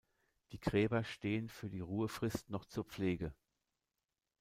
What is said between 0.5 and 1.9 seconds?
Die Gräber stehen für die